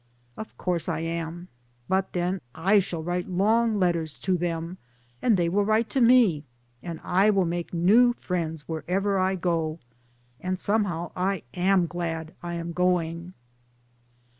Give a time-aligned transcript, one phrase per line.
[0.35, 1.47] "Of course I am,
[1.87, 4.79] but then I shall write long letters to them,
[5.21, 6.23] and they will write to DAYS ON THE ROAD.
[6.23, 6.43] $ me,
[6.81, 9.77] and I will make new friends wherever I go,
[10.39, 13.35] and somehow I am glad I am going."